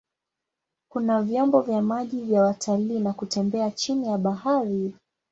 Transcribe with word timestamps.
Kuna 0.91 1.21
vyombo 1.21 1.61
vya 1.61 1.81
maji 1.81 2.21
vya 2.21 2.43
watalii 2.43 2.99
na 2.99 3.13
kutembea 3.13 3.71
chini 3.71 4.07
ya 4.07 4.17
bahari. 4.17 4.93